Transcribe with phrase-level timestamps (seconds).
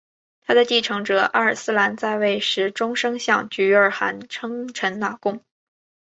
[0.41, 5.43] 他的继承者阿尔斯兰在位时终生向菊儿汗称臣纳贡。